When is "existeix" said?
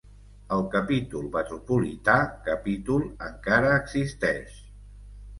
3.83-4.57